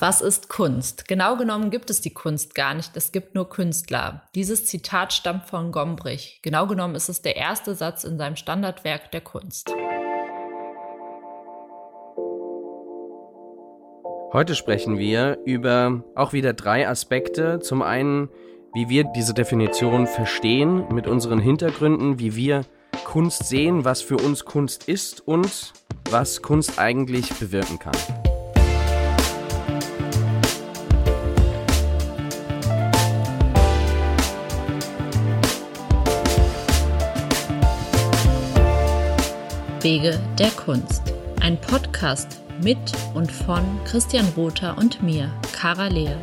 Was 0.00 0.22
ist 0.22 0.48
Kunst? 0.48 1.08
Genau 1.08 1.36
genommen 1.36 1.68
gibt 1.68 1.90
es 1.90 2.00
die 2.00 2.14
Kunst 2.14 2.54
gar 2.54 2.72
nicht, 2.72 2.96
es 2.96 3.12
gibt 3.12 3.34
nur 3.34 3.50
Künstler. 3.50 4.22
Dieses 4.34 4.64
Zitat 4.64 5.12
stammt 5.12 5.44
von 5.44 5.72
Gombrich. 5.72 6.40
Genau 6.42 6.66
genommen 6.66 6.94
ist 6.94 7.10
es 7.10 7.20
der 7.20 7.36
erste 7.36 7.74
Satz 7.74 8.04
in 8.04 8.16
seinem 8.16 8.36
Standardwerk 8.36 9.10
der 9.10 9.20
Kunst. 9.20 9.70
Heute 14.32 14.54
sprechen 14.54 14.96
wir 14.96 15.36
über 15.44 16.02
auch 16.14 16.32
wieder 16.32 16.54
drei 16.54 16.88
Aspekte. 16.88 17.60
Zum 17.60 17.82
einen, 17.82 18.30
wie 18.72 18.88
wir 18.88 19.04
diese 19.04 19.34
Definition 19.34 20.06
verstehen 20.06 20.86
mit 20.90 21.06
unseren 21.08 21.40
Hintergründen, 21.40 22.18
wie 22.18 22.36
wir 22.36 22.62
Kunst 23.04 23.50
sehen, 23.50 23.84
was 23.84 24.00
für 24.00 24.16
uns 24.16 24.46
Kunst 24.46 24.88
ist 24.88 25.28
und 25.28 25.74
was 26.08 26.40
Kunst 26.40 26.78
eigentlich 26.78 27.34
bewirken 27.34 27.78
kann. 27.78 28.19
Wege 39.82 40.20
der 40.38 40.50
Kunst. 40.50 41.14
Ein 41.40 41.58
Podcast 41.58 42.42
mit 42.62 42.76
und 43.14 43.32
von 43.32 43.64
Christian 43.86 44.26
Rother 44.36 44.76
und 44.76 45.02
mir, 45.02 45.32
Kara 45.54 45.86
Lehr. 45.86 46.20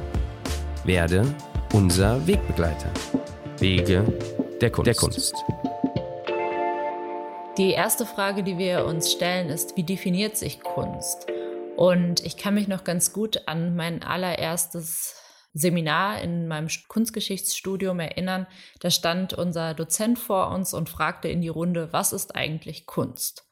Werde 0.84 1.26
unser 1.74 2.26
Wegbegleiter. 2.28 2.92
Wege 3.58 4.04
der 4.62 4.70
Kunst. 4.70 4.86
Der 4.86 4.94
Kunst. 4.94 5.36
Die 7.58 7.72
erste 7.72 8.06
Frage, 8.06 8.44
die 8.44 8.60
wir 8.60 8.86
uns 8.86 9.12
stellen, 9.12 9.50
ist, 9.50 9.76
wie 9.76 9.84
definiert 9.84 10.38
sich 10.38 10.62
Kunst? 10.62 11.26
Und 11.76 12.24
ich 12.24 12.38
kann 12.38 12.54
mich 12.54 12.68
noch 12.68 12.84
ganz 12.84 13.12
gut 13.12 13.48
an 13.48 13.76
mein 13.76 14.04
allererstes 14.04 15.16
Seminar 15.56 16.22
in 16.22 16.48
meinem 16.48 16.68
Kunstgeschichtsstudium 16.90 18.00
erinnern. 18.00 18.46
Da 18.82 18.92
stand 18.92 19.34
unser 19.34 19.74
Dozent 19.74 20.20
vor 20.20 20.52
uns 20.52 20.76
und 20.76 20.90
fragte 20.90 21.28
in 21.28 21.42
die 21.42 21.48
Runde, 21.48 21.92
was 21.92 22.14
ist 22.14 22.36
eigentlich 22.36 22.86
Kunst? 22.86 23.47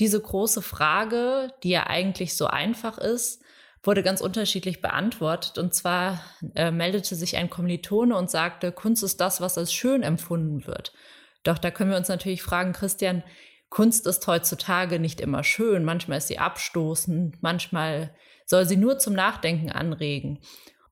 Diese 0.00 0.20
große 0.20 0.62
Frage, 0.62 1.52
die 1.62 1.70
ja 1.70 1.86
eigentlich 1.86 2.36
so 2.36 2.46
einfach 2.46 2.98
ist, 2.98 3.42
wurde 3.82 4.02
ganz 4.02 4.20
unterschiedlich 4.20 4.80
beantwortet. 4.80 5.58
Und 5.58 5.74
zwar 5.74 6.20
äh, 6.54 6.70
meldete 6.70 7.14
sich 7.14 7.36
ein 7.36 7.50
Kommilitone 7.50 8.16
und 8.16 8.30
sagte, 8.30 8.72
Kunst 8.72 9.02
ist 9.02 9.20
das, 9.20 9.40
was 9.40 9.58
als 9.58 9.72
schön 9.72 10.02
empfunden 10.02 10.66
wird. 10.66 10.92
Doch 11.42 11.58
da 11.58 11.70
können 11.70 11.90
wir 11.90 11.98
uns 11.98 12.08
natürlich 12.08 12.42
fragen, 12.42 12.72
Christian, 12.72 13.22
Kunst 13.68 14.06
ist 14.06 14.26
heutzutage 14.26 14.98
nicht 14.98 15.20
immer 15.20 15.44
schön. 15.44 15.84
Manchmal 15.84 16.18
ist 16.18 16.28
sie 16.28 16.38
abstoßend, 16.38 17.42
manchmal 17.42 18.14
soll 18.46 18.66
sie 18.66 18.76
nur 18.76 18.98
zum 18.98 19.14
Nachdenken 19.14 19.70
anregen. 19.70 20.40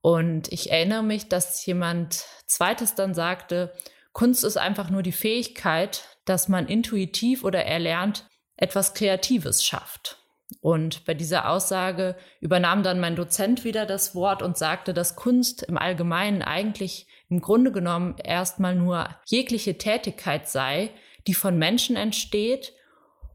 Und 0.01 0.51
ich 0.51 0.69
erinnere 0.69 1.03
mich, 1.03 1.29
dass 1.29 1.65
jemand 1.65 2.25
zweites 2.45 2.93
dann 2.93 3.13
sagte, 3.13 3.73
Kunst 4.11 4.43
ist 4.43 4.57
einfach 4.57 4.89
nur 4.89 5.01
die 5.01 5.13
Fähigkeit, 5.13 6.03
dass 6.25 6.49
man 6.49 6.67
intuitiv 6.67 7.43
oder 7.43 7.65
erlernt 7.65 8.27
etwas 8.57 8.93
Kreatives 8.93 9.63
schafft. 9.63 10.19
Und 10.61 11.05
bei 11.05 11.13
dieser 11.13 11.49
Aussage 11.49 12.15
übernahm 12.39 12.83
dann 12.83 12.99
mein 12.99 13.15
Dozent 13.15 13.63
wieder 13.63 13.85
das 13.85 14.15
Wort 14.15 14.41
und 14.41 14.57
sagte, 14.57 14.93
dass 14.93 15.15
Kunst 15.15 15.63
im 15.63 15.77
Allgemeinen 15.77 16.41
eigentlich 16.41 17.07
im 17.29 17.41
Grunde 17.41 17.71
genommen 17.71 18.15
erstmal 18.23 18.75
nur 18.75 19.09
jegliche 19.25 19.77
Tätigkeit 19.77 20.47
sei, 20.47 20.91
die 21.27 21.33
von 21.33 21.57
Menschen 21.57 21.95
entsteht 21.95 22.73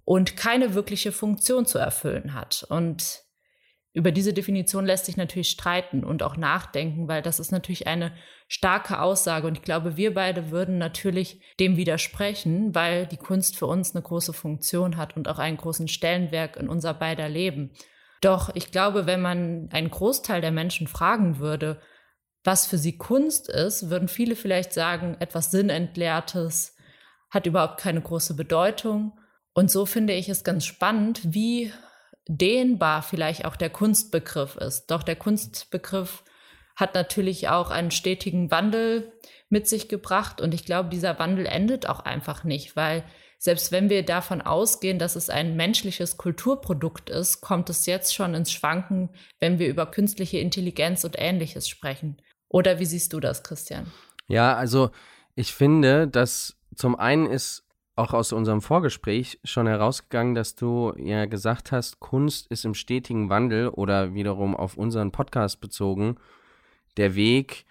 und 0.04 0.36
keine 0.36 0.74
wirkliche 0.74 1.12
Funktion 1.12 1.66
zu 1.66 1.78
erfüllen 1.78 2.34
hat. 2.34 2.64
Und 2.68 3.22
über 3.98 4.12
diese 4.12 4.32
Definition 4.32 4.86
lässt 4.86 5.06
sich 5.06 5.16
natürlich 5.16 5.50
streiten 5.50 6.04
und 6.04 6.22
auch 6.22 6.36
nachdenken, 6.36 7.08
weil 7.08 7.20
das 7.20 7.40
ist 7.40 7.50
natürlich 7.50 7.88
eine 7.88 8.12
starke 8.46 9.02
Aussage. 9.02 9.48
Und 9.48 9.58
ich 9.58 9.64
glaube, 9.64 9.96
wir 9.96 10.14
beide 10.14 10.52
würden 10.52 10.78
natürlich 10.78 11.40
dem 11.58 11.76
widersprechen, 11.76 12.76
weil 12.76 13.06
die 13.06 13.16
Kunst 13.16 13.56
für 13.56 13.66
uns 13.66 13.96
eine 13.96 14.02
große 14.02 14.32
Funktion 14.32 14.96
hat 14.96 15.16
und 15.16 15.28
auch 15.28 15.40
einen 15.40 15.56
großen 15.56 15.88
Stellenwerk 15.88 16.56
in 16.56 16.68
unser 16.68 16.94
beider 16.94 17.28
Leben. 17.28 17.72
Doch 18.20 18.54
ich 18.54 18.70
glaube, 18.70 19.06
wenn 19.06 19.20
man 19.20 19.68
einen 19.72 19.90
Großteil 19.90 20.40
der 20.40 20.52
Menschen 20.52 20.86
fragen 20.86 21.40
würde, 21.40 21.80
was 22.44 22.68
für 22.68 22.78
sie 22.78 22.96
Kunst 22.96 23.48
ist, 23.48 23.90
würden 23.90 24.06
viele 24.06 24.36
vielleicht 24.36 24.72
sagen, 24.72 25.16
etwas 25.18 25.50
Sinnentleertes, 25.50 26.76
hat 27.30 27.46
überhaupt 27.46 27.80
keine 27.80 28.00
große 28.00 28.34
Bedeutung. 28.34 29.18
Und 29.54 29.72
so 29.72 29.86
finde 29.86 30.12
ich 30.12 30.28
es 30.28 30.44
ganz 30.44 30.64
spannend, 30.64 31.34
wie 31.34 31.72
dehnbar 32.28 33.02
vielleicht 33.02 33.44
auch 33.44 33.56
der 33.56 33.70
Kunstbegriff 33.70 34.56
ist. 34.56 34.86
Doch 34.86 35.02
der 35.02 35.16
Kunstbegriff 35.16 36.22
hat 36.76 36.94
natürlich 36.94 37.48
auch 37.48 37.70
einen 37.70 37.90
stetigen 37.90 38.50
Wandel 38.50 39.12
mit 39.48 39.66
sich 39.66 39.88
gebracht 39.88 40.40
und 40.40 40.54
ich 40.54 40.64
glaube, 40.64 40.90
dieser 40.90 41.18
Wandel 41.18 41.46
endet 41.46 41.88
auch 41.88 42.00
einfach 42.00 42.44
nicht, 42.44 42.76
weil 42.76 43.02
selbst 43.38 43.72
wenn 43.72 43.88
wir 43.88 44.04
davon 44.04 44.42
ausgehen, 44.42 44.98
dass 44.98 45.16
es 45.16 45.30
ein 45.30 45.56
menschliches 45.56 46.16
Kulturprodukt 46.16 47.08
ist, 47.08 47.40
kommt 47.40 47.70
es 47.70 47.86
jetzt 47.86 48.14
schon 48.14 48.34
ins 48.34 48.52
Schwanken, 48.52 49.10
wenn 49.38 49.58
wir 49.58 49.68
über 49.68 49.86
künstliche 49.86 50.38
Intelligenz 50.38 51.04
und 51.04 51.16
ähnliches 51.18 51.68
sprechen. 51.68 52.20
Oder 52.48 52.78
wie 52.78 52.84
siehst 52.84 53.12
du 53.12 53.20
das, 53.20 53.42
Christian? 53.42 53.92
Ja, 54.26 54.54
also 54.54 54.90
ich 55.34 55.54
finde, 55.54 56.08
dass 56.08 56.56
zum 56.74 56.96
einen 56.96 57.26
ist 57.26 57.67
auch 57.98 58.14
aus 58.14 58.32
unserem 58.32 58.62
Vorgespräch 58.62 59.40
schon 59.44 59.66
herausgegangen, 59.66 60.34
dass 60.34 60.54
du 60.54 60.92
ja 60.96 61.26
gesagt 61.26 61.72
hast, 61.72 62.00
Kunst 62.00 62.46
ist 62.48 62.64
im 62.64 62.74
stetigen 62.74 63.28
Wandel 63.28 63.68
oder 63.68 64.14
wiederum 64.14 64.56
auf 64.56 64.76
unseren 64.76 65.10
Podcast 65.10 65.60
bezogen. 65.60 66.16
Der 66.96 67.14
Weg 67.14 67.66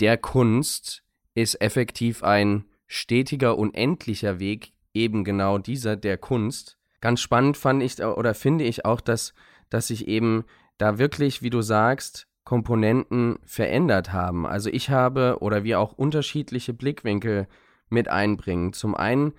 der 0.00 0.18
Kunst 0.18 1.02
ist 1.34 1.60
effektiv 1.60 2.22
ein 2.22 2.64
stetiger, 2.86 3.58
unendlicher 3.58 4.38
Weg, 4.38 4.72
eben 4.94 5.24
genau 5.24 5.58
dieser 5.58 5.96
der 5.96 6.16
Kunst. 6.16 6.78
Ganz 7.00 7.20
spannend 7.20 7.56
fand 7.56 7.82
ich 7.82 8.02
oder 8.02 8.34
finde 8.34 8.64
ich 8.64 8.84
auch, 8.84 9.00
dass, 9.00 9.34
dass 9.68 9.88
sich 9.88 10.06
eben 10.06 10.44
da 10.78 10.98
wirklich, 10.98 11.42
wie 11.42 11.50
du 11.50 11.62
sagst, 11.62 12.26
Komponenten 12.44 13.38
verändert 13.44 14.12
haben. 14.12 14.46
Also 14.46 14.70
ich 14.70 14.90
habe 14.90 15.38
oder 15.40 15.64
wir 15.64 15.80
auch 15.80 15.92
unterschiedliche 15.92 16.72
Blickwinkel 16.72 17.48
mit 17.88 18.08
einbringen. 18.08 18.72
Zum 18.72 18.94
einen 18.94 19.32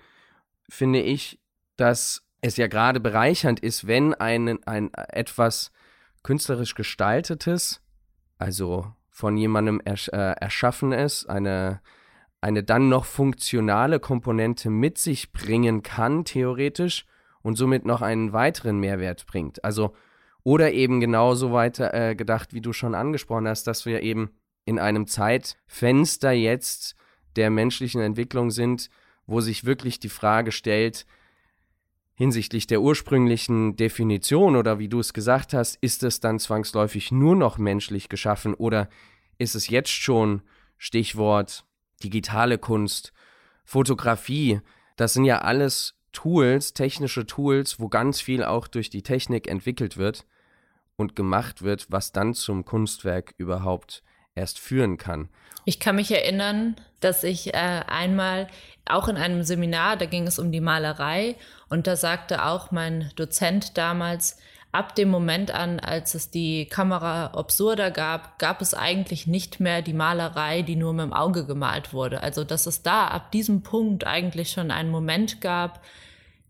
finde 0.68 1.00
ich, 1.00 1.40
dass 1.76 2.24
es 2.40 2.56
ja 2.56 2.66
gerade 2.66 3.00
bereichernd 3.00 3.60
ist, 3.60 3.86
wenn 3.86 4.14
ein, 4.14 4.62
ein 4.64 4.92
etwas 4.94 5.72
künstlerisch 6.22 6.74
gestaltetes, 6.74 7.82
also 8.38 8.92
von 9.10 9.36
jemandem 9.36 9.80
ersch 9.84 10.08
äh, 10.08 10.32
erschaffen 10.32 10.92
eine, 10.92 11.80
eine 12.40 12.62
dann 12.62 12.88
noch 12.88 13.04
funktionale 13.04 13.98
Komponente 13.98 14.70
mit 14.70 14.98
sich 14.98 15.32
bringen 15.32 15.82
kann, 15.82 16.24
theoretisch, 16.24 17.04
und 17.42 17.56
somit 17.56 17.84
noch 17.84 18.02
einen 18.02 18.32
weiteren 18.32 18.78
Mehrwert 18.78 19.26
bringt. 19.26 19.64
Also, 19.64 19.94
oder 20.44 20.72
eben 20.72 21.00
genauso 21.00 21.52
weiter 21.52 21.94
äh, 21.94 22.14
gedacht, 22.14 22.52
wie 22.52 22.60
du 22.60 22.72
schon 22.72 22.94
angesprochen 22.94 23.48
hast, 23.48 23.66
dass 23.66 23.86
wir 23.86 24.02
eben 24.02 24.30
in 24.64 24.78
einem 24.78 25.06
Zeitfenster 25.06 26.32
jetzt 26.32 26.94
der 27.36 27.50
menschlichen 27.50 28.00
Entwicklung 28.00 28.50
sind, 28.50 28.90
wo 29.28 29.40
sich 29.40 29.64
wirklich 29.64 30.00
die 30.00 30.08
Frage 30.08 30.50
stellt, 30.50 31.06
hinsichtlich 32.14 32.66
der 32.66 32.80
ursprünglichen 32.80 33.76
Definition 33.76 34.56
oder 34.56 34.80
wie 34.80 34.88
du 34.88 34.98
es 34.98 35.12
gesagt 35.12 35.52
hast, 35.52 35.76
ist 35.76 36.02
es 36.02 36.18
dann 36.18 36.40
zwangsläufig 36.40 37.12
nur 37.12 37.36
noch 37.36 37.58
menschlich 37.58 38.08
geschaffen 38.08 38.54
oder 38.54 38.88
ist 39.36 39.54
es 39.54 39.68
jetzt 39.68 39.90
schon 39.90 40.42
Stichwort 40.78 41.64
digitale 42.02 42.58
Kunst, 42.58 43.12
Fotografie, 43.64 44.60
das 44.96 45.12
sind 45.12 45.24
ja 45.24 45.42
alles 45.42 45.94
Tools, 46.12 46.72
technische 46.72 47.26
Tools, 47.26 47.78
wo 47.78 47.88
ganz 47.88 48.20
viel 48.20 48.42
auch 48.42 48.66
durch 48.66 48.88
die 48.88 49.02
Technik 49.02 49.46
entwickelt 49.46 49.96
wird 49.98 50.26
und 50.96 51.14
gemacht 51.14 51.62
wird, 51.62 51.86
was 51.90 52.12
dann 52.12 52.34
zum 52.34 52.64
Kunstwerk 52.64 53.34
überhaupt 53.36 54.02
erst 54.38 54.58
führen 54.58 54.96
kann. 54.96 55.28
Ich 55.64 55.80
kann 55.80 55.96
mich 55.96 56.10
erinnern, 56.10 56.76
dass 57.00 57.24
ich 57.24 57.52
äh, 57.52 57.82
einmal 57.86 58.48
auch 58.86 59.08
in 59.08 59.16
einem 59.16 59.42
Seminar, 59.42 59.96
da 59.96 60.06
ging 60.06 60.26
es 60.26 60.38
um 60.38 60.50
die 60.50 60.60
Malerei 60.60 61.36
und 61.68 61.86
da 61.86 61.96
sagte 61.96 62.44
auch 62.44 62.70
mein 62.70 63.10
Dozent 63.16 63.76
damals, 63.76 64.38
ab 64.72 64.94
dem 64.94 65.08
Moment 65.08 65.50
an, 65.50 65.80
als 65.80 66.14
es 66.14 66.30
die 66.30 66.66
Kamera 66.66 67.32
Obsurda 67.34 67.90
gab, 67.90 68.38
gab 68.38 68.60
es 68.60 68.74
eigentlich 68.74 69.26
nicht 69.26 69.60
mehr 69.60 69.82
die 69.82 69.94
Malerei, 69.94 70.62
die 70.62 70.76
nur 70.76 70.92
mit 70.92 71.04
dem 71.04 71.12
Auge 71.12 71.46
gemalt 71.46 71.92
wurde. 71.92 72.22
Also 72.22 72.44
dass 72.44 72.66
es 72.66 72.82
da 72.82 73.08
ab 73.08 73.32
diesem 73.32 73.62
Punkt 73.62 74.06
eigentlich 74.06 74.50
schon 74.50 74.70
einen 74.70 74.90
Moment 74.90 75.40
gab, 75.40 75.82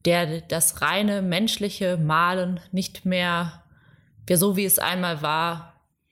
der 0.05 0.41
das 0.43 0.81
reine 0.83 1.23
menschliche 1.23 1.97
Malen 1.97 2.61
nicht 2.73 3.05
mehr, 3.05 3.63
so 4.31 4.57
wie 4.57 4.65
es 4.65 4.79
einmal 4.79 5.23
war, 5.23 5.68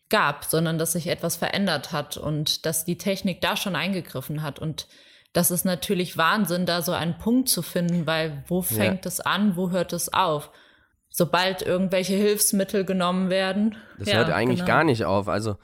gab, 0.08 0.44
sondern 0.44 0.78
dass 0.78 0.92
sich 0.92 1.08
etwas 1.08 1.36
verändert 1.36 1.92
hat 1.92 2.16
und 2.16 2.64
dass 2.66 2.84
die 2.84 2.98
Technik 2.98 3.40
da 3.40 3.56
schon 3.56 3.76
eingegriffen 3.76 4.42
hat. 4.42 4.58
Und 4.58 4.86
das 5.32 5.50
ist 5.50 5.64
natürlich 5.64 6.16
Wahnsinn, 6.16 6.66
da 6.66 6.82
so 6.82 6.92
einen 6.92 7.18
Punkt 7.18 7.48
zu 7.48 7.62
finden, 7.62 8.06
weil 8.06 8.44
wo 8.46 8.62
fängt 8.62 9.04
ja. 9.04 9.08
es 9.08 9.20
an, 9.20 9.56
wo 9.56 9.70
hört 9.70 9.92
es 9.92 10.12
auf? 10.12 10.50
sobald 11.16 11.62
irgendwelche 11.62 12.14
Hilfsmittel 12.14 12.84
genommen 12.84 13.30
werden. 13.30 13.76
Das 13.98 14.08
ja, 14.08 14.16
hört 14.16 14.30
eigentlich 14.30 14.60
genau. 14.60 14.68
gar 14.68 14.84
nicht 14.84 15.06
auf. 15.06 15.28
Also, 15.28 15.56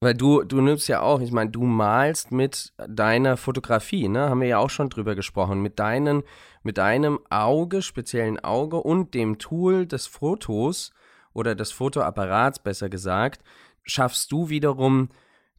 weil 0.00 0.12
du, 0.12 0.42
du 0.42 0.60
nimmst 0.60 0.88
ja 0.88 1.00
auch, 1.00 1.22
ich 1.22 1.32
meine, 1.32 1.50
du 1.50 1.62
malst 1.62 2.32
mit 2.32 2.74
deiner 2.86 3.38
Fotografie, 3.38 4.08
ne? 4.08 4.28
Haben 4.28 4.42
wir 4.42 4.48
ja 4.48 4.58
auch 4.58 4.68
schon 4.68 4.90
drüber 4.90 5.14
gesprochen. 5.14 5.62
Mit 5.62 5.78
deinen, 5.78 6.22
mit 6.62 6.76
deinem 6.76 7.18
Auge, 7.30 7.80
speziellen 7.80 8.38
Auge 8.40 8.76
und 8.76 9.14
dem 9.14 9.38
Tool 9.38 9.86
des 9.86 10.06
Fotos 10.06 10.90
oder 11.34 11.54
des 11.54 11.72
Fotoapparats 11.72 12.60
besser 12.60 12.88
gesagt, 12.88 13.42
schaffst 13.82 14.32
du 14.32 14.48
wiederum 14.48 15.10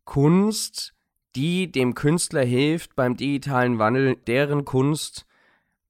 Kunst, 0.04 0.94
die 1.36 1.72
dem 1.72 1.94
Künstler 1.94 2.44
hilft, 2.44 2.96
beim 2.96 3.18
digitalen 3.18 3.78
Wandel 3.78 4.16
deren 4.28 4.66
Kunst 4.66 5.26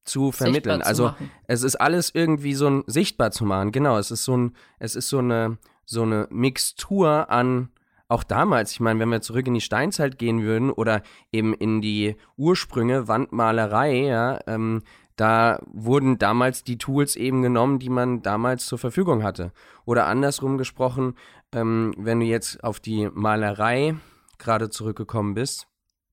zu 0.04 0.32
vermitteln. 0.32 0.82
Sichtbar 0.82 0.88
also 0.88 1.08
zu 1.10 1.30
es 1.46 1.62
ist 1.62 1.76
alles 1.76 2.10
irgendwie 2.14 2.54
so 2.54 2.68
ein 2.68 2.84
sichtbar 2.86 3.30
zu 3.30 3.44
machen. 3.44 3.72
Genau, 3.72 3.98
es 3.98 4.10
ist 4.10 4.24
so 4.24 4.36
ein, 4.36 4.56
es 4.78 4.96
ist 4.96 5.08
so 5.08 5.18
eine 5.18 5.58
so 5.84 6.02
eine 6.02 6.26
Mixtur 6.30 7.30
an 7.30 7.70
auch 8.08 8.22
damals, 8.22 8.70
ich 8.72 8.80
meine, 8.80 9.00
wenn 9.00 9.08
wir 9.08 9.20
zurück 9.20 9.46
in 9.48 9.54
die 9.54 9.60
Steinzeit 9.60 10.18
gehen 10.18 10.42
würden 10.42 10.70
oder 10.70 11.02
eben 11.32 11.54
in 11.54 11.80
die 11.80 12.14
Ursprünge, 12.36 13.08
Wandmalerei, 13.08 14.04
ja, 14.04 14.38
ähm, 14.46 14.82
da 15.16 15.60
wurden 15.72 16.18
damals 16.18 16.62
die 16.62 16.78
Tools 16.78 17.16
eben 17.16 17.42
genommen, 17.42 17.78
die 17.78 17.88
man 17.88 18.22
damals 18.22 18.66
zur 18.66 18.78
Verfügung 18.78 19.22
hatte. 19.22 19.52
Oder 19.84 20.06
andersrum 20.06 20.58
gesprochen, 20.58 21.16
ähm, 21.52 21.94
wenn 21.96 22.20
du 22.20 22.26
jetzt 22.26 22.62
auf 22.62 22.80
die 22.80 23.08
Malerei 23.12 23.94
gerade 24.38 24.68
zurückgekommen 24.68 25.34
bist, 25.34 25.66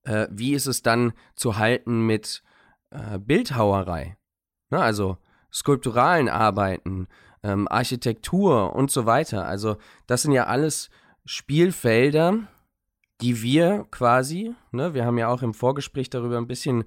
äh, 0.03 0.27
wie 0.31 0.53
ist 0.53 0.67
es 0.67 0.81
dann 0.81 1.13
zu 1.35 1.57
halten 1.57 2.05
mit 2.05 2.43
äh, 2.91 3.19
Bildhauerei. 3.19 4.17
Ne? 4.69 4.79
Also 4.81 5.17
skulpturalen 5.51 6.29
Arbeiten, 6.29 7.07
ähm, 7.43 7.67
Architektur 7.67 8.73
und 8.73 8.89
so 8.89 9.05
weiter. 9.05 9.45
Also 9.45 9.77
das 10.07 10.21
sind 10.21 10.31
ja 10.31 10.45
alles 10.45 10.89
Spielfelder, 11.25 12.39
die 13.21 13.41
wir 13.41 13.85
quasi, 13.91 14.53
ne, 14.71 14.93
wir 14.93 15.05
haben 15.05 15.17
ja 15.17 15.27
auch 15.27 15.41
im 15.41 15.53
Vorgespräch 15.53 16.09
darüber 16.09 16.37
ein 16.37 16.47
bisschen 16.47 16.85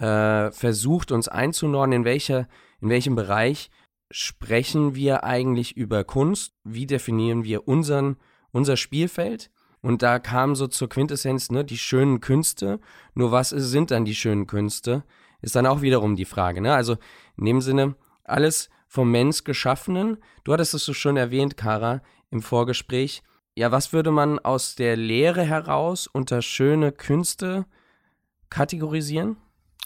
äh, 0.00 0.50
versucht, 0.50 1.12
uns 1.12 1.28
einzunordnen, 1.28 2.00
in, 2.00 2.04
welcher, 2.04 2.48
in 2.80 2.88
welchem 2.88 3.14
Bereich 3.14 3.70
sprechen 4.10 4.94
wir 4.94 5.22
eigentlich 5.22 5.76
über 5.76 6.02
Kunst, 6.02 6.54
wie 6.64 6.86
definieren 6.86 7.44
wir 7.44 7.68
unseren, 7.68 8.16
unser 8.50 8.76
Spielfeld. 8.76 9.50
Und 9.82 10.02
da 10.02 10.18
kam 10.18 10.56
so 10.56 10.66
zur 10.66 10.88
Quintessenz, 10.88 11.50
ne, 11.50 11.64
die 11.64 11.78
schönen 11.78 12.20
Künste. 12.20 12.80
Nur 13.14 13.30
was 13.30 13.50
sind 13.50 13.90
dann 13.90 14.04
die 14.04 14.14
schönen 14.14 14.46
Künste? 14.46 15.04
ist 15.42 15.56
dann 15.56 15.66
auch 15.66 15.82
wiederum 15.82 16.16
die 16.16 16.24
Frage. 16.24 16.60
Ne? 16.60 16.74
Also 16.74 16.96
in 17.36 17.44
dem 17.46 17.60
Sinne, 17.60 17.94
alles 18.24 18.70
vom 18.86 19.10
Mensch 19.10 19.44
geschaffenen. 19.44 20.18
Du 20.44 20.52
hattest 20.52 20.74
es 20.74 20.84
so 20.84 20.92
schön 20.92 21.16
erwähnt, 21.16 21.56
Kara, 21.56 22.02
im 22.30 22.42
Vorgespräch. 22.42 23.22
Ja, 23.54 23.72
was 23.72 23.92
würde 23.92 24.10
man 24.10 24.38
aus 24.38 24.74
der 24.74 24.96
Lehre 24.96 25.42
heraus 25.42 26.06
unter 26.06 26.42
schöne 26.42 26.92
Künste 26.92 27.66
kategorisieren? 28.48 29.36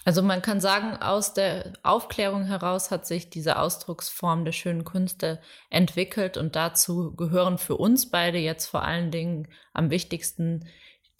Also 0.04 0.22
man 0.22 0.42
kann 0.42 0.60
sagen, 0.60 0.96
aus 1.00 1.32
der 1.32 1.72
Aufklärung 1.82 2.44
heraus 2.44 2.90
hat 2.90 3.06
sich 3.06 3.30
diese 3.30 3.58
Ausdrucksform 3.58 4.44
der 4.44 4.52
schönen 4.52 4.84
Künste 4.84 5.40
entwickelt 5.70 6.36
und 6.36 6.56
dazu 6.56 7.14
gehören 7.14 7.56
für 7.56 7.76
uns 7.76 8.10
beide 8.10 8.38
jetzt 8.38 8.66
vor 8.66 8.82
allen 8.82 9.10
Dingen 9.10 9.48
am 9.72 9.90
wichtigsten 9.90 10.66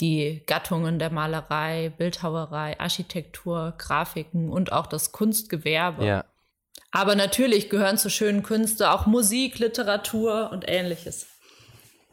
die 0.00 0.42
Gattungen 0.46 0.98
der 0.98 1.10
Malerei, 1.10 1.92
Bildhauerei, 1.96 2.78
Architektur, 2.78 3.74
Grafiken 3.78 4.50
und 4.50 4.72
auch 4.72 4.86
das 4.86 5.12
Kunstgewerbe. 5.12 6.04
Ja. 6.04 6.24
Aber 6.90 7.14
natürlich 7.14 7.70
gehören 7.70 7.96
zu 7.96 8.10
schönen 8.10 8.42
Künste 8.42 8.90
auch 8.90 9.06
Musik, 9.06 9.58
Literatur 9.58 10.50
und 10.52 10.64
ähnliches. 10.68 11.26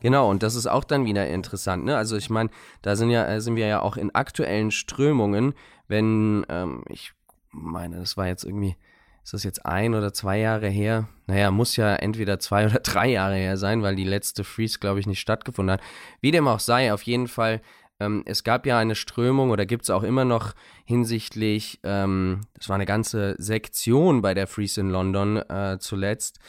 Genau, 0.01 0.29
und 0.29 0.41
das 0.41 0.55
ist 0.55 0.65
auch 0.65 0.83
dann 0.83 1.05
wieder 1.05 1.27
interessant. 1.27 1.85
Ne? 1.85 1.95
Also 1.95 2.17
ich 2.17 2.29
meine, 2.29 2.49
da 2.81 2.95
sind 2.95 3.11
ja 3.11 3.39
sind 3.39 3.55
wir 3.55 3.67
ja 3.67 3.81
auch 3.81 3.97
in 3.97 4.13
aktuellen 4.15 4.71
Strömungen, 4.71 5.53
wenn 5.91 6.43
ähm, 6.49 6.83
ich 6.89 7.13
meine, 7.51 7.97
das 7.97 8.17
war 8.17 8.27
jetzt 8.27 8.43
irgendwie, 8.43 8.75
ist 9.23 9.33
das 9.33 9.43
jetzt 9.43 9.65
ein 9.65 9.93
oder 9.93 10.13
zwei 10.13 10.39
Jahre 10.39 10.67
her? 10.69 11.07
Naja, 11.27 11.51
muss 11.51 11.75
ja 11.75 11.93
entweder 11.95 12.39
zwei 12.39 12.65
oder 12.67 12.79
drei 12.79 13.09
Jahre 13.09 13.35
her 13.35 13.57
sein, 13.57 13.83
weil 13.83 13.95
die 13.95 14.03
letzte 14.03 14.43
Freeze, 14.43 14.79
glaube 14.79 14.99
ich, 14.99 15.05
nicht 15.05 15.19
stattgefunden 15.19 15.73
hat. 15.73 15.81
Wie 16.21 16.31
dem 16.31 16.47
auch 16.47 16.59
sei, 16.59 16.93
auf 16.93 17.03
jeden 17.03 17.27
Fall 17.27 17.61
ähm, 17.99 18.23
es 18.25 18.43
gab 18.43 18.65
ja 18.65 18.79
eine 18.79 18.95
Strömung 18.95 19.51
oder 19.51 19.67
gibt 19.67 19.83
es 19.83 19.91
auch 19.91 20.01
immer 20.01 20.25
noch 20.25 20.53
hinsichtlich, 20.85 21.79
ähm, 21.83 22.41
das 22.55 22.67
war 22.67 22.75
eine 22.75 22.87
ganze 22.87 23.35
Sektion 23.37 24.23
bei 24.23 24.33
der 24.33 24.47
Freeze 24.47 24.81
in 24.81 24.89
London 24.89 25.37
äh, 25.37 25.77
zuletzt, 25.79 26.39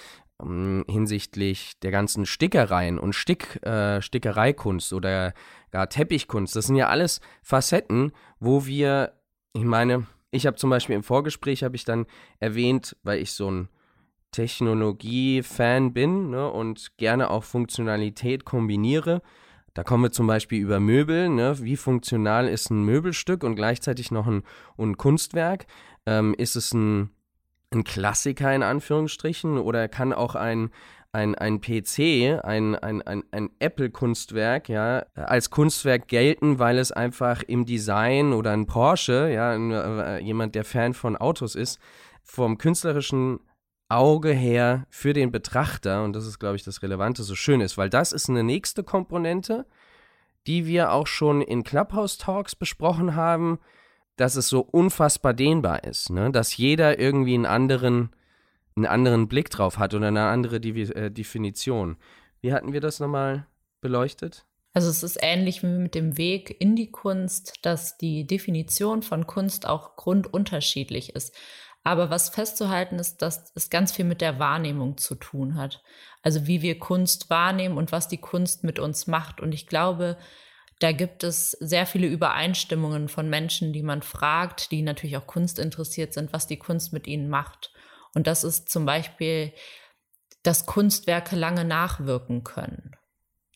ähm, 0.40 0.84
hinsichtlich 0.88 1.78
der 1.80 1.90
ganzen 1.90 2.24
Stickereien 2.24 2.98
und 2.98 3.14
Stick, 3.14 3.62
äh, 3.66 4.00
Stickereikunst 4.00 4.94
oder 4.94 5.34
gar 5.70 5.90
Teppichkunst. 5.90 6.56
Das 6.56 6.66
sind 6.66 6.76
ja 6.76 6.88
alles 6.88 7.20
Facetten, 7.42 8.12
wo 8.40 8.64
wir, 8.64 9.12
ich 9.52 9.64
meine, 9.64 10.06
ich 10.30 10.46
habe 10.46 10.56
zum 10.56 10.70
Beispiel 10.70 10.96
im 10.96 11.02
Vorgespräch 11.02 11.62
habe 11.62 11.76
ich 11.76 11.84
dann 11.84 12.06
erwähnt, 12.40 12.96
weil 13.02 13.20
ich 13.20 13.32
so 13.32 13.50
ein 13.50 13.68
Technologie-Fan 14.30 15.92
bin 15.92 16.30
ne, 16.30 16.50
und 16.50 16.96
gerne 16.96 17.30
auch 17.30 17.44
Funktionalität 17.44 18.44
kombiniere, 18.44 19.20
da 19.74 19.84
kommen 19.84 20.04
wir 20.04 20.12
zum 20.12 20.26
Beispiel 20.26 20.60
über 20.60 20.80
Möbel. 20.80 21.28
Ne? 21.30 21.56
Wie 21.60 21.76
funktional 21.76 22.46
ist 22.48 22.70
ein 22.70 22.84
Möbelstück 22.84 23.42
und 23.42 23.56
gleichzeitig 23.56 24.10
noch 24.10 24.26
ein, 24.26 24.42
ein 24.78 24.96
Kunstwerk? 24.98 25.66
Ähm, 26.04 26.34
ist 26.36 26.56
es 26.56 26.74
ein, 26.74 27.10
ein 27.72 27.84
Klassiker 27.84 28.54
in 28.54 28.62
Anführungsstrichen 28.62 29.58
oder 29.58 29.88
kann 29.88 30.12
auch 30.12 30.34
ein, 30.34 30.70
ein, 31.12 31.34
ein 31.34 31.60
PC, 31.60 32.42
ein, 32.42 32.74
ein, 32.74 33.02
ein, 33.02 33.22
ein 33.30 33.50
Apple-Kunstwerk, 33.58 34.68
ja, 34.70 35.04
als 35.14 35.50
Kunstwerk 35.50 36.08
gelten, 36.08 36.58
weil 36.58 36.78
es 36.78 36.90
einfach 36.90 37.42
im 37.42 37.66
Design 37.66 38.32
oder 38.32 38.52
ein 38.52 38.66
Porsche, 38.66 39.30
ja, 39.30 39.54
äh, 39.54 40.22
jemand, 40.22 40.54
der 40.54 40.64
Fan 40.64 40.94
von 40.94 41.16
Autos 41.16 41.54
ist, 41.54 41.78
vom 42.24 42.56
künstlerischen 42.56 43.40
Auge 43.90 44.32
her 44.32 44.86
für 44.88 45.12
den 45.12 45.30
Betrachter, 45.30 46.02
und 46.02 46.16
das 46.16 46.26
ist, 46.26 46.38
glaube 46.38 46.56
ich, 46.56 46.64
das 46.64 46.82
Relevante, 46.82 47.22
so 47.22 47.34
schön 47.34 47.60
ist, 47.60 47.76
weil 47.76 47.90
das 47.90 48.12
ist 48.12 48.30
eine 48.30 48.42
nächste 48.42 48.82
Komponente, 48.82 49.66
die 50.46 50.66
wir 50.66 50.92
auch 50.92 51.06
schon 51.06 51.42
in 51.42 51.62
Clubhouse 51.62 52.16
Talks 52.16 52.56
besprochen 52.56 53.14
haben, 53.14 53.58
dass 54.16 54.36
es 54.36 54.48
so 54.48 54.60
unfassbar 54.60 55.34
dehnbar 55.34 55.84
ist, 55.84 56.10
ne? 56.10 56.30
dass 56.30 56.56
jeder 56.56 56.98
irgendwie 56.98 57.34
einen 57.34 57.46
anderen, 57.46 58.10
einen 58.76 58.86
anderen 58.86 59.28
Blick 59.28 59.50
drauf 59.50 59.78
hat 59.78 59.94
oder 59.94 60.08
eine 60.08 60.26
andere 60.26 60.60
Divi 60.60 60.82
äh, 60.82 61.10
Definition. 61.10 61.96
Wie 62.40 62.52
hatten 62.52 62.72
wir 62.72 62.80
das 62.80 63.00
nochmal 63.00 63.46
beleuchtet? 63.80 64.46
Also 64.74 64.88
es 64.88 65.02
ist 65.02 65.18
ähnlich 65.20 65.62
wie 65.62 65.66
mit 65.66 65.94
dem 65.94 66.16
Weg 66.16 66.56
in 66.60 66.76
die 66.76 66.90
Kunst, 66.90 67.58
dass 67.62 67.98
die 67.98 68.26
Definition 68.26 69.02
von 69.02 69.26
Kunst 69.26 69.66
auch 69.66 69.96
grundunterschiedlich 69.96 71.14
ist. 71.14 71.34
Aber 71.84 72.10
was 72.10 72.30
festzuhalten 72.30 72.98
ist, 72.98 73.22
dass 73.22 73.52
es 73.54 73.68
ganz 73.68 73.92
viel 73.92 74.04
mit 74.04 74.20
der 74.20 74.38
Wahrnehmung 74.38 74.96
zu 74.96 75.14
tun 75.16 75.56
hat. 75.56 75.82
Also 76.22 76.46
wie 76.46 76.62
wir 76.62 76.78
Kunst 76.78 77.28
wahrnehmen 77.28 77.76
und 77.76 77.92
was 77.92 78.08
die 78.08 78.18
Kunst 78.18 78.64
mit 78.64 78.78
uns 78.78 79.06
macht. 79.06 79.40
Und 79.40 79.52
ich 79.52 79.66
glaube, 79.66 80.16
da 80.78 80.92
gibt 80.92 81.22
es 81.22 81.50
sehr 81.52 81.86
viele 81.86 82.06
Übereinstimmungen 82.06 83.08
von 83.08 83.28
Menschen, 83.28 83.72
die 83.72 83.82
man 83.82 84.02
fragt, 84.02 84.70
die 84.70 84.82
natürlich 84.82 85.16
auch 85.16 85.26
Kunst 85.26 85.58
interessiert 85.58 86.14
sind, 86.14 86.32
was 86.32 86.46
die 86.46 86.58
Kunst 86.58 86.92
mit 86.92 87.06
ihnen 87.06 87.28
macht. 87.28 87.72
Und 88.14 88.26
das 88.26 88.44
ist 88.44 88.68
zum 88.68 88.84
Beispiel, 88.84 89.52
dass 90.42 90.66
Kunstwerke 90.66 91.36
lange 91.36 91.64
nachwirken 91.64 92.44
können. 92.44 92.96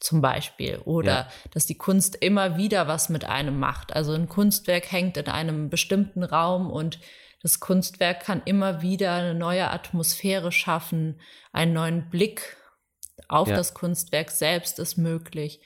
Zum 0.00 0.20
Beispiel. 0.20 0.78
Oder 0.84 1.12
ja. 1.12 1.28
dass 1.52 1.66
die 1.66 1.78
Kunst 1.78 2.16
immer 2.16 2.56
wieder 2.56 2.86
was 2.86 3.08
mit 3.08 3.24
einem 3.24 3.58
macht. 3.58 3.94
Also 3.94 4.12
ein 4.12 4.28
Kunstwerk 4.28 4.92
hängt 4.92 5.16
in 5.16 5.26
einem 5.28 5.70
bestimmten 5.70 6.22
Raum 6.22 6.70
und 6.70 7.00
das 7.42 7.60
Kunstwerk 7.60 8.20
kann 8.24 8.42
immer 8.44 8.82
wieder 8.82 9.14
eine 9.14 9.34
neue 9.34 9.70
Atmosphäre 9.70 10.52
schaffen, 10.52 11.20
einen 11.52 11.72
neuen 11.72 12.10
Blick 12.10 12.56
auf 13.28 13.48
ja. 13.48 13.56
das 13.56 13.74
Kunstwerk 13.74 14.30
selbst 14.30 14.78
ist 14.78 14.96
möglich. 14.96 15.60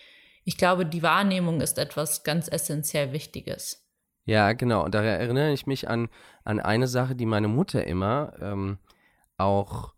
Ich 0.44 0.56
glaube, 0.56 0.87
die 0.87 1.02
Wahrnehmung 1.02 1.61
ist 1.61 1.78
etwas 1.78 2.23
ganz 2.23 2.49
essentiell 2.49 3.12
Wichtiges. 3.12 3.87
Ja, 4.25 4.53
genau. 4.53 4.85
Und 4.85 4.95
da 4.95 5.03
erinnere 5.03 5.53
ich 5.53 5.67
mich 5.67 5.89
an, 5.89 6.09
an 6.45 6.61
eine 6.61 6.87
Sache, 6.87 7.15
die 7.15 7.27
meine 7.27 7.49
Mutter 7.49 7.87
immer 7.87 8.33
ähm, 8.41 8.79
auch 9.37 9.95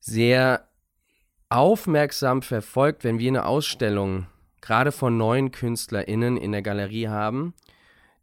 sehr 0.00 0.68
aufmerksam 1.48 2.42
verfolgt, 2.42 3.04
wenn 3.04 3.18
wir 3.18 3.28
eine 3.28 3.46
Ausstellung 3.46 4.26
gerade 4.60 4.92
von 4.92 5.16
neuen 5.16 5.50
KünstlerInnen 5.50 6.36
in 6.36 6.52
der 6.52 6.62
Galerie 6.62 7.08
haben, 7.08 7.54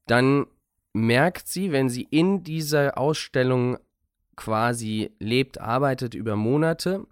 dann 0.06 0.46
merkt 0.94 1.48
sie, 1.48 1.72
wenn 1.72 1.90
sie 1.90 2.08
in 2.10 2.44
dieser 2.44 2.98
Ausstellung 2.98 3.78
quasi 4.36 5.12
lebt, 5.20 5.60
arbeitet 5.60 6.14
über 6.14 6.36
Monate, 6.36 7.06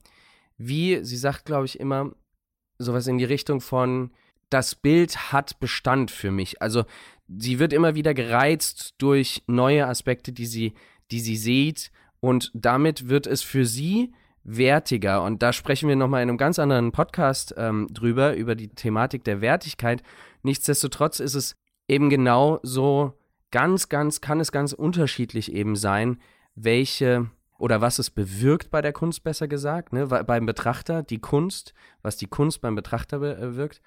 wie, 0.58 1.04
sie 1.04 1.18
sagt, 1.18 1.46
glaube 1.46 1.66
ich, 1.66 1.80
immer 1.80 2.12
sowas 2.78 3.08
in 3.08 3.18
die 3.18 3.26
Richtung 3.26 3.62
von, 3.62 4.12
das 4.50 4.76
Bild 4.76 5.32
hat 5.32 5.60
Bestand 5.60 6.12
für 6.12 6.32
mich. 6.32 6.62
Also 6.62 6.86
sie 7.28 7.60
wird 7.60 7.74
immer 7.74 7.96
wieder 7.96 8.14
gereizt 8.14 8.96
durch 8.98 9.44
neue 9.48 9.88
Aspekte, 9.88 10.32
die 10.32 10.46
sie, 10.46 10.74
die 11.12 11.20
sie 11.20 11.38
sieht 11.38 11.92
und 12.20 12.52
damit 12.54 13.10
wird 13.10 13.28
es 13.28 13.42
für 13.42 13.66
sie 13.66 14.14
wertiger. 14.44 15.24
Und 15.24 15.42
da 15.42 15.54
sprechen 15.54 15.90
wir 15.90 15.96
nochmal 15.96 16.24
in 16.24 16.30
einem 16.30 16.38
ganz 16.38 16.60
anderen 16.60 16.92
Podcast 16.92 17.54
ähm, 17.58 17.88
drüber, 17.92 18.36
über 18.36 18.56
die 18.56 18.70
Thematik 18.70 19.24
der 19.24 19.42
Wertigkeit. 19.42 20.04
Nichtsdestotrotz 20.42 21.20
ist 21.20 21.36
es 21.36 21.56
eben 21.88 22.10
genau 22.10 22.60
so, 22.64 23.14
ganz, 23.52 23.88
ganz, 23.88 24.20
kann 24.20 24.40
es 24.40 24.52
ganz 24.52 24.74
unterschiedlich 24.74 25.54
eben 25.54 25.76
sein, 25.76 26.18
welche 26.56 27.30
oder 27.60 27.82
was 27.82 28.00
es 28.00 28.10
bewirkt 28.10 28.72
bei 28.72 28.82
der 28.82 28.94
Kunst, 28.94 29.24
besser 29.24 29.48
gesagt, 29.48 29.94
ne? 29.94 30.08
beim 30.08 30.46
Betrachter, 30.46 31.04
die 31.04 31.20
Kunst, 31.20 31.74
was 32.02 32.18
die 32.18 32.26
Kunst 32.26 32.62
beim 32.62 32.76
Betrachter 32.76 33.20
bewirkt. 33.20 33.82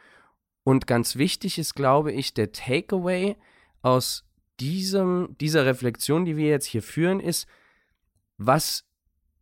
Und 0.66 0.88
ganz 0.88 1.14
wichtig 1.14 1.58
ist, 1.58 1.76
glaube 1.76 2.10
ich, 2.10 2.34
der 2.34 2.50
Takeaway 2.50 3.36
aus 3.82 4.24
diesem, 4.58 5.36
dieser 5.40 5.64
Reflexion, 5.64 6.24
die 6.24 6.36
wir 6.36 6.48
jetzt 6.48 6.66
hier 6.66 6.82
führen, 6.82 7.20
ist, 7.20 7.46
was 8.36 8.84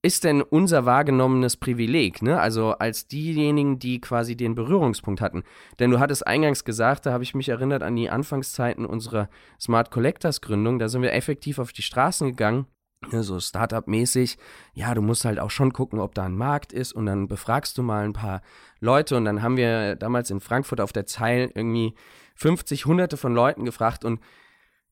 ist 0.03 0.25
denn 0.25 0.43
unser 0.43 0.85
wahrgenommenes 0.85 1.57
Privileg, 1.57 2.21
ne? 2.21 2.39
Also 2.39 2.73
als 2.73 3.09
diejenigen, 3.09 3.79
die 3.79 4.03
quasi 4.03 4.37
den 4.37 4.55
Berührungspunkt 4.55 5.23
hatten. 5.23 5.45
Denn 5.79 5.91
du 5.91 5.99
hattest 5.99 6.27
eingangs 6.27 6.63
gesagt, 6.67 7.07
da 7.07 7.13
habe 7.15 7.25
ich 7.25 7.35
mich 7.35 7.49
erinnert 7.49 7.83
an 7.83 7.97
die 7.97 8.11
Anfangszeiten 8.11 8.85
unserer 8.85 9.31
Smart 9.59 9.91
Collectors 9.91 10.43
Gründung, 10.43 10.79
da 10.79 10.91
sind 10.91 11.01
wir 11.01 11.15
effektiv 11.15 11.59
auf 11.59 11.73
die 11.73 11.81
Straßen 11.81 12.29
gegangen, 12.29 12.67
so 13.11 13.41
Startup-mäßig. 13.41 14.37
Ja, 14.75 14.95
du 14.95 15.03
musst 15.03 15.25
halt 15.25 15.39
auch 15.39 15.51
schon 15.51 15.73
gucken, 15.73 16.01
ob 16.01 16.15
da 16.15 16.25
ein 16.25 16.37
Markt 16.37 16.73
ist 16.73 16.93
und 16.93 17.07
dann 17.07 17.29
befragst 17.29 17.79
du 17.79 17.83
mal 17.83 18.05
ein 18.05 18.13
paar 18.13 18.43
Leute 18.81 19.17
und 19.17 19.25
dann 19.25 19.43
haben 19.43 19.57
wir 19.57 19.97
damals 19.97 20.31
in 20.31 20.41
Frankfurt 20.41 20.81
auf 20.81 20.93
der 20.93 21.07
Zeil 21.07 21.51
irgendwie 21.55 21.95
50, 22.37 22.87
hunderte 22.87 23.17
von 23.17 23.35
Leuten 23.35 23.65
gefragt 23.65 24.05
und 24.05 24.21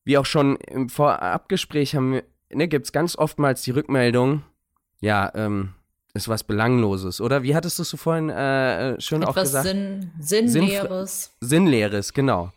wie 0.05 0.17
auch 0.17 0.25
schon 0.25 0.57
im 0.57 0.89
Vorabgespräch 0.89 1.95
haben 1.95 2.13
wir, 2.13 2.23
ne, 2.51 2.67
gibt 2.67 2.85
es 2.85 2.91
ganz 2.91 3.17
oftmals 3.17 3.61
die 3.63 3.71
Rückmeldung, 3.71 4.43
ja, 4.99 5.31
ähm, 5.35 5.73
ist 6.13 6.27
was 6.27 6.43
Belangloses, 6.43 7.21
oder? 7.21 7.41
Wie 7.43 7.55
hattest 7.55 7.79
du 7.79 7.81
es 7.83 7.89
so 7.89 7.97
vorhin 7.97 8.29
äh, 8.29 8.99
schön 9.01 9.23
Etwas 9.23 9.35
auch 9.35 9.41
gesagt? 9.41 9.65
Sinn, 9.65 10.11
Sinnleeres. 10.19 11.35
Sinn, 11.39 11.49
Sinnleeres, 11.49 12.13
genau. 12.13 12.51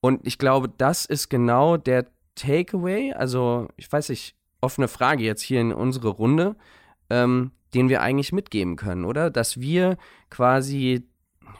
Und 0.00 0.26
ich 0.26 0.38
glaube, 0.38 0.70
das 0.76 1.04
ist 1.04 1.28
genau 1.28 1.76
der 1.76 2.06
Takeaway, 2.34 3.12
also 3.12 3.68
ich 3.76 3.90
weiß 3.90 4.08
nicht, 4.08 4.34
offene 4.64 4.88
Frage 4.88 5.22
jetzt 5.22 5.42
hier 5.42 5.60
in 5.60 5.72
unsere 5.72 6.08
Runde, 6.08 6.56
ähm, 7.10 7.52
den 7.74 7.88
wir 7.88 8.02
eigentlich 8.02 8.32
mitgeben 8.32 8.76
können, 8.76 9.04
oder? 9.04 9.30
Dass 9.30 9.60
wir 9.60 9.96
quasi, 10.30 11.04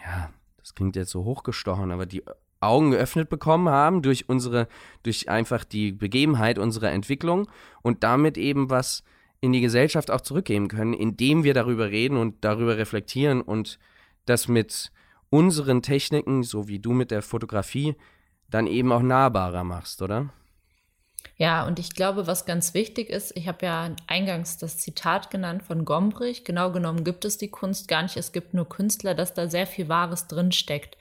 ja, 0.05 0.31
das 0.59 0.75
klingt 0.75 0.97
jetzt 0.97 1.11
so 1.11 1.25
hochgestochen, 1.25 1.91
aber 1.93 2.07
die 2.07 2.23
Augen 2.61 2.93
geöffnet 2.93 3.29
bekommen 3.29 3.69
haben 3.69 4.03
durch 4.03 4.29
unsere, 4.29 4.69
durch 5.03 5.29
einfach 5.29 5.65
die 5.65 5.93
Begebenheit 5.93 6.59
unserer 6.59 6.91
Entwicklung 6.91 7.49
und 7.83 8.03
damit 8.03 8.39
eben 8.39 8.71
was 8.71 9.05
in 9.41 9.53
die 9.53 9.61
Gesellschaft 9.61 10.11
auch 10.11 10.23
zurückgeben 10.23 10.69
können, 10.69 10.95
indem 10.95 11.45
wir 11.45 11.53
darüber 11.53 11.91
reden 11.91 12.17
und 12.17 12.43
darüber 12.45 12.79
reflektieren 12.79 13.43
und 13.43 13.79
das 14.25 14.49
mit 14.49 14.91
unseren 15.29 15.83
Techniken, 15.83 16.43
so 16.43 16.69
wie 16.69 16.79
du 16.79 16.93
mit 16.93 17.11
der 17.11 17.21
Fotografie, 17.21 17.95
dann 18.49 18.67
eben 18.67 18.93
auch 18.93 19.03
nahbarer 19.03 19.65
machst, 19.65 20.01
oder? 20.01 20.31
Ja, 21.37 21.67
und 21.67 21.81
ich 21.81 21.95
glaube, 21.95 22.29
was 22.29 22.47
ganz 22.47 22.75
wichtig 22.75 23.11
ist, 23.11 23.37
ich 23.37 23.49
habe 23.49 23.67
ja 23.67 23.91
eingangs 24.07 24.57
das 24.57 24.79
Zitat 24.79 25.31
genannt 25.31 25.65
von 25.65 25.85
Gombrich, 25.85 26.45
genau 26.45 26.71
genommen 26.71 27.03
gibt 27.03 27.25
es 27.25 27.39
die 27.39 27.51
Kunst 27.51 27.89
gar 27.89 28.03
nicht, 28.03 28.17
es 28.17 28.31
gibt 28.31 28.55
nur 28.55 28.69
Künstler, 28.69 29.15
dass 29.15 29.35
da 29.35 29.49
sehr 29.49 29.67
viel 29.67 29.89
Wahres 29.89 30.29
drinsteckt. 30.29 30.97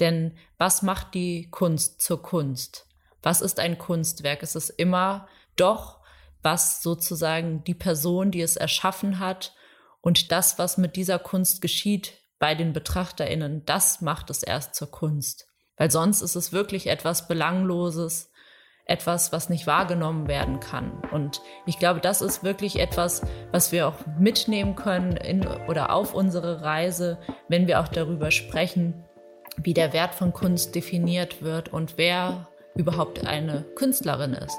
Denn 0.00 0.36
was 0.58 0.82
macht 0.82 1.14
die 1.14 1.48
Kunst 1.50 2.00
zur 2.00 2.22
Kunst? 2.22 2.86
Was 3.22 3.40
ist 3.40 3.60
ein 3.60 3.78
Kunstwerk? 3.78 4.42
Es 4.42 4.56
ist 4.56 4.70
immer 4.70 5.28
doch 5.56 5.98
was 6.42 6.82
sozusagen 6.82 7.64
die 7.64 7.74
Person, 7.74 8.30
die 8.30 8.42
es 8.42 8.56
erschaffen 8.56 9.18
hat 9.18 9.54
und 10.00 10.30
das, 10.32 10.58
was 10.58 10.78
mit 10.78 10.96
dieser 10.96 11.18
Kunst 11.18 11.60
geschieht 11.60 12.14
bei 12.38 12.54
den 12.54 12.72
Betrachterinnen, 12.72 13.64
das 13.66 14.00
macht 14.00 14.30
es 14.30 14.42
erst 14.42 14.74
zur 14.74 14.90
Kunst. 14.90 15.48
Weil 15.76 15.90
sonst 15.90 16.22
ist 16.22 16.36
es 16.36 16.52
wirklich 16.52 16.86
etwas 16.86 17.28
Belangloses, 17.28 18.30
etwas, 18.88 19.32
was 19.32 19.48
nicht 19.48 19.66
wahrgenommen 19.66 20.26
werden 20.26 20.60
kann. 20.60 20.90
Und 21.12 21.40
ich 21.66 21.78
glaube, 21.78 22.00
das 22.00 22.20
ist 22.20 22.42
wirklich 22.42 22.80
etwas, 22.80 23.22
was 23.52 23.70
wir 23.70 23.86
auch 23.86 23.94
mitnehmen 24.18 24.74
können 24.74 25.16
in, 25.16 25.46
oder 25.68 25.92
auf 25.92 26.14
unsere 26.14 26.62
Reise, 26.62 27.18
wenn 27.48 27.66
wir 27.66 27.80
auch 27.80 27.88
darüber 27.88 28.30
sprechen, 28.30 29.04
wie 29.56 29.74
der 29.74 29.92
Wert 29.92 30.14
von 30.14 30.32
Kunst 30.32 30.74
definiert 30.74 31.42
wird 31.42 31.72
und 31.72 31.98
wer 31.98 32.48
überhaupt 32.74 33.26
eine 33.26 33.64
Künstlerin 33.74 34.32
ist. 34.32 34.58